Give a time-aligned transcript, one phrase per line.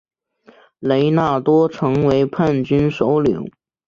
[0.79, 3.51] 雷纳多成为叛军首领。